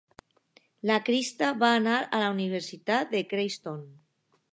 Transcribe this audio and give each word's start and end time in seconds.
La 0.91 0.95
Krista 1.09 1.49
va 1.63 1.69
anar 1.81 1.97
a 1.99 2.21
la 2.23 2.29
Universitat 2.37 3.13
de 3.17 3.21
Creighton. 3.35 3.85